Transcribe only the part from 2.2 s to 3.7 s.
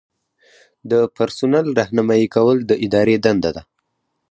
کول د ادارې دنده ده.